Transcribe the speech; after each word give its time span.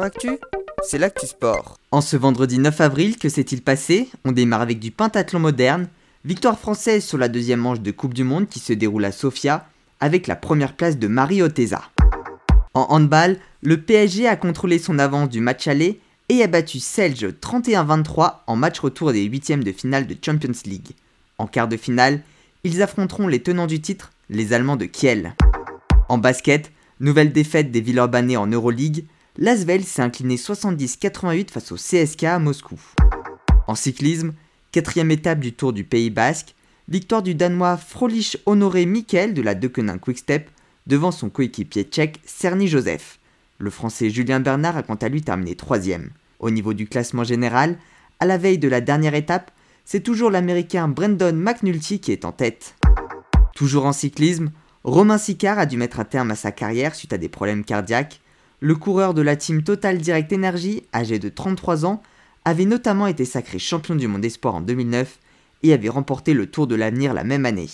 Actu, 0.00 0.38
c'est 0.82 0.96
l'actu 0.96 1.26
sport. 1.26 1.78
En 1.90 2.00
ce 2.00 2.16
vendredi 2.16 2.58
9 2.58 2.80
avril, 2.80 3.18
que 3.18 3.28
s'est-il 3.28 3.60
passé? 3.60 4.08
On 4.24 4.32
démarre 4.32 4.62
avec 4.62 4.78
du 4.78 4.90
pentathlon 4.90 5.38
moderne. 5.38 5.88
Victoire 6.24 6.58
française 6.58 7.04
sur 7.04 7.18
la 7.18 7.28
deuxième 7.28 7.60
manche 7.60 7.80
de 7.80 7.90
Coupe 7.90 8.14
du 8.14 8.24
Monde 8.24 8.48
qui 8.48 8.58
se 8.58 8.72
déroule 8.72 9.04
à 9.04 9.12
Sofia, 9.12 9.66
avec 10.00 10.26
la 10.26 10.36
première 10.36 10.76
place 10.76 10.98
de 10.98 11.08
Marie 11.08 11.42
Oteza. 11.42 11.82
En 12.72 12.86
handball, 12.88 13.38
le 13.60 13.82
PSG 13.82 14.26
a 14.26 14.36
contrôlé 14.36 14.78
son 14.78 14.98
avance 14.98 15.28
du 15.28 15.40
match 15.40 15.68
aller 15.68 16.00
et 16.30 16.42
a 16.42 16.46
battu 16.46 16.80
Selge 16.80 17.26
31-23 17.26 18.36
en 18.46 18.56
match 18.56 18.80
retour 18.80 19.12
des 19.12 19.24
huitièmes 19.24 19.64
de 19.64 19.72
finale 19.72 20.06
de 20.06 20.16
Champions 20.24 20.52
League. 20.64 20.92
En 21.36 21.46
quart 21.46 21.68
de 21.68 21.76
finale, 21.76 22.22
ils 22.64 22.80
affronteront 22.80 23.28
les 23.28 23.42
tenants 23.42 23.66
du 23.66 23.82
titre, 23.82 24.10
les 24.30 24.54
Allemands 24.54 24.76
de 24.76 24.86
Kiel. 24.86 25.34
En 26.08 26.16
basket, 26.16 26.72
nouvelle 26.98 27.32
défaite 27.32 27.70
des 27.70 27.82
Villeurbanais 27.82 28.36
en 28.36 28.46
Euroleague, 28.46 29.04
l'Asvel 29.38 29.84
s'est 29.84 30.02
incliné 30.02 30.36
70-88 30.36 31.50
face 31.50 31.72
au 31.72 31.76
CSK 31.76 32.24
à 32.24 32.38
Moscou. 32.38 32.78
En 33.66 33.74
cyclisme, 33.74 34.32
quatrième 34.72 35.10
étape 35.10 35.40
du 35.40 35.52
Tour 35.52 35.72
du 35.72 35.84
Pays 35.84 36.10
Basque, 36.10 36.54
victoire 36.88 37.22
du 37.22 37.34
Danois 37.34 37.76
Frolich 37.76 38.36
Honoré 38.46 38.86
Mikkel 38.86 39.34
de 39.34 39.42
la 39.42 39.54
Deceuninck 39.54 40.00
Quickstep 40.00 40.50
devant 40.86 41.12
son 41.12 41.30
coéquipier 41.30 41.84
tchèque 41.84 42.20
Cerny 42.24 42.68
Joseph. 42.68 43.18
Le 43.58 43.70
français 43.70 44.10
Julien 44.10 44.40
Bernard 44.40 44.76
a 44.76 44.82
quant 44.82 44.96
à 44.96 45.08
lui 45.08 45.22
terminé 45.22 45.54
troisième. 45.54 46.10
Au 46.40 46.50
niveau 46.50 46.74
du 46.74 46.86
classement 46.86 47.24
général, 47.24 47.78
à 48.20 48.26
la 48.26 48.36
veille 48.36 48.58
de 48.58 48.68
la 48.68 48.80
dernière 48.80 49.14
étape, 49.14 49.50
c'est 49.84 50.00
toujours 50.00 50.30
l'américain 50.30 50.88
Brandon 50.88 51.32
McNulty 51.32 52.00
qui 52.00 52.12
est 52.12 52.24
en 52.24 52.32
tête. 52.32 52.74
Toujours 53.54 53.86
en 53.86 53.92
cyclisme, 53.92 54.50
Romain 54.84 55.18
Sicard 55.18 55.58
a 55.58 55.66
dû 55.66 55.76
mettre 55.76 56.00
un 56.00 56.04
terme 56.04 56.32
à 56.32 56.36
sa 56.36 56.50
carrière 56.50 56.94
suite 56.94 57.12
à 57.12 57.18
des 57.18 57.28
problèmes 57.28 57.64
cardiaques. 57.64 58.20
Le 58.64 58.76
coureur 58.76 59.12
de 59.12 59.22
la 59.22 59.34
team 59.34 59.64
Total 59.64 59.98
Direct 59.98 60.32
Energy, 60.32 60.84
âgé 60.94 61.18
de 61.18 61.28
33 61.28 61.84
ans, 61.84 62.00
avait 62.44 62.64
notamment 62.64 63.08
été 63.08 63.24
sacré 63.24 63.58
champion 63.58 63.96
du 63.96 64.06
monde 64.06 64.24
espoir 64.24 64.54
en 64.54 64.60
2009 64.60 65.18
et 65.64 65.72
avait 65.72 65.88
remporté 65.88 66.32
le 66.32 66.46
Tour 66.46 66.68
de 66.68 66.76
l'avenir 66.76 67.12
la 67.12 67.24
même 67.24 67.44
année. 67.44 67.66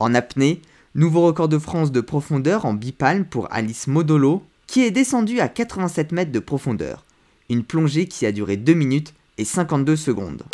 En 0.00 0.14
apnée, 0.14 0.62
nouveau 0.94 1.26
record 1.26 1.50
de 1.50 1.58
France 1.58 1.92
de 1.92 2.00
profondeur 2.00 2.64
en 2.64 2.72
bipalme 2.72 3.26
pour 3.26 3.48
Alice 3.52 3.86
Modolo, 3.86 4.42
qui 4.66 4.82
est 4.82 4.90
descendue 4.90 5.40
à 5.40 5.48
87 5.48 6.12
mètres 6.12 6.32
de 6.32 6.38
profondeur, 6.38 7.04
une 7.50 7.62
plongée 7.62 8.06
qui 8.06 8.24
a 8.24 8.32
duré 8.32 8.56
2 8.56 8.72
minutes 8.72 9.12
et 9.36 9.44
52 9.44 9.96
secondes. 9.96 10.44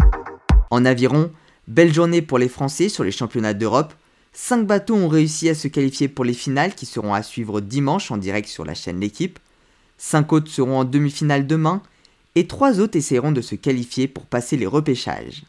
En 0.73 0.85
aviron, 0.85 1.31
belle 1.69 1.95
journée 1.95 2.23
pour 2.23 2.41
les 2.41 2.49
Français 2.49 2.89
sur 2.89 3.05
les 3.05 3.13
championnats 3.13 3.55
d'Europe, 3.55 3.95
5 4.41 4.67
bateaux 4.67 4.95
ont 4.95 5.09
réussi 5.09 5.49
à 5.49 5.55
se 5.55 5.67
qualifier 5.67 6.07
pour 6.07 6.25
les 6.25 6.33
finales 6.33 6.75
qui 6.77 6.87
seront 6.87 7.13
à 7.13 7.25
suivre 7.25 7.61
dimanche 7.61 8.13
en 8.13 8.17
direct 8.17 8.49
sur 8.49 8.65
la 8.65 8.73
chaîne 8.73 9.01
L'équipe. 9.01 9.41
5 9.99 10.33
autres 10.33 10.51
seront 10.51 10.79
en 10.79 10.85
demi-finale 10.85 11.47
demain 11.47 11.83
et 12.37 12.47
3 12.47 12.79
autres 12.79 12.97
essaieront 12.97 13.33
de 13.33 13.41
se 13.41 13.57
qualifier 13.57 14.07
pour 14.07 14.27
passer 14.27 14.57
les 14.57 14.65
repêchages. 14.65 15.43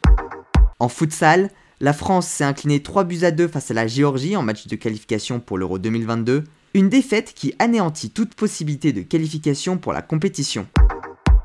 En 0.80 0.88
futsal, 0.88 1.50
la 1.78 1.92
France 1.92 2.26
s'est 2.26 2.44
inclinée 2.44 2.82
3 2.82 3.04
buts 3.04 3.22
à 3.22 3.30
2 3.30 3.46
face 3.46 3.70
à 3.70 3.74
la 3.74 3.86
Géorgie 3.86 4.36
en 4.36 4.42
match 4.42 4.66
de 4.66 4.74
qualification 4.74 5.38
pour 5.38 5.56
l'Euro 5.56 5.78
2022, 5.78 6.42
une 6.74 6.88
défaite 6.88 7.32
qui 7.32 7.54
anéantit 7.60 8.10
toute 8.10 8.34
possibilité 8.34 8.92
de 8.92 9.02
qualification 9.02 9.78
pour 9.78 9.92
la 9.92 10.02
compétition. 10.02 10.66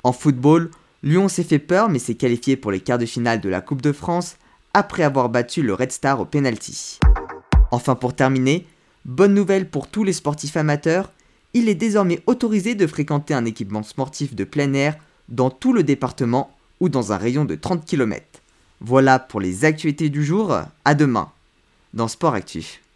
En 0.04 0.14
football, 0.14 0.72
Lyon 1.04 1.30
s'est 1.30 1.44
fait 1.44 1.60
peur 1.60 1.90
mais 1.90 2.00
s'est 2.00 2.16
qualifié 2.16 2.58
pour 2.58 2.72
les 2.72 2.80
quarts 2.80 2.98
de 2.98 3.06
finale 3.06 3.40
de 3.40 3.50
la 3.50 3.62
Coupe 3.62 3.84
de 3.84 3.92
France 3.92 4.38
après 4.74 5.04
avoir 5.04 5.30
battu 5.30 5.62
le 5.62 5.76
Red 5.76 5.92
Star 5.92 6.20
au 6.20 6.26
penalty. 6.26 7.00
Enfin 7.76 7.96
pour 7.96 8.14
terminer, 8.14 8.66
bonne 9.04 9.34
nouvelle 9.34 9.70
pour 9.70 9.90
tous 9.90 10.06
les 10.06 10.14
sportifs 10.14 10.56
amateurs, 10.56 11.12
il 11.54 11.68
est 11.68 11.76
désormais 11.76 12.22
autorisé 12.26 12.74
de 12.74 12.88
fréquenter 12.88 13.34
un 13.34 13.44
équipement 13.44 13.84
sportif 13.84 14.34
de 14.34 14.46
plein 14.46 14.72
air 14.72 14.96
dans 15.28 15.50
tout 15.50 15.74
le 15.74 15.84
département 15.84 16.56
ou 16.80 16.88
dans 16.88 17.12
un 17.12 17.18
rayon 17.18 17.44
de 17.44 17.56
30 17.56 17.84
km. 17.84 18.24
Voilà 18.80 19.20
pour 19.20 19.42
les 19.42 19.66
actualités 19.66 20.08
du 20.08 20.24
jour, 20.24 20.58
à 20.86 20.96
demain 20.96 21.34
dans 21.94 22.08
Sport 22.08 22.34
Actif. 22.34 22.80